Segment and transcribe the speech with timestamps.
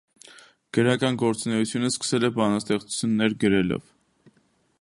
[0.77, 3.89] Գրական գործունեությունը սկսել է բանաստեղծություններ գրելով։